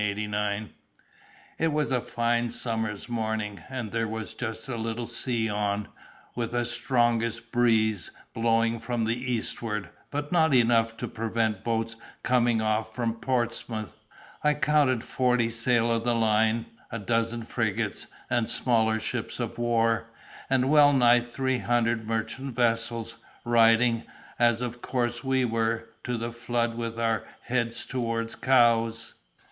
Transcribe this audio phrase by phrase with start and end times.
[1.59, 5.89] It was a fine summer's morning, and there was just a little sea on,
[6.33, 12.61] with a strongish breeze blowing from the eastward, but not enough to prevent boats coming
[12.61, 13.95] off from Portsmouth.
[14.43, 20.07] I counted forty sail of the line, a dozen frigates and smaller ships of war,
[20.49, 24.01] and well nigh three hundred merchant vessels, riding,
[24.39, 29.13] as of course we were, to the flood with our heads towards Cowes.